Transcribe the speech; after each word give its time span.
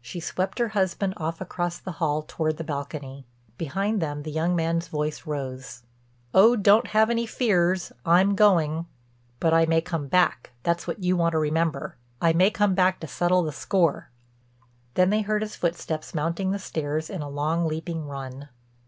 She 0.00 0.18
swept 0.18 0.58
her 0.58 0.70
husband 0.70 1.14
off 1.18 1.40
across 1.40 1.78
the 1.78 1.92
hall 2.02 2.22
toward 2.26 2.56
the 2.56 2.64
balcony. 2.64 3.28
Behind 3.58 4.02
them 4.02 4.24
the 4.24 4.32
young 4.32 4.56
man's 4.56 4.88
voice 4.88 5.24
rose: 5.24 5.84
"Oh 6.34 6.56
don't 6.56 6.88
have 6.88 7.10
any 7.10 7.26
fears. 7.26 7.92
I'm 8.04 8.34
going. 8.34 8.86
But 9.38 9.54
I 9.54 9.66
may 9.66 9.80
come 9.80 10.08
back—that's 10.08 10.88
what 10.88 11.04
you 11.04 11.16
want 11.16 11.30
to 11.34 11.38
remember—I 11.38 12.32
may 12.32 12.50
come 12.50 12.74
back 12.74 12.98
to 12.98 13.06
settle 13.06 13.44
the 13.44 13.52
score." 13.52 14.10
Then 14.94 15.10
they 15.10 15.20
heard 15.22 15.42
his 15.42 15.54
footsteps 15.54 16.12
mounting 16.12 16.50
the 16.50 16.58
stairs 16.58 17.08
in 17.08 17.22
a 17.22 17.30
long, 17.30 17.64
leaping 17.68 18.04
run. 18.08 18.48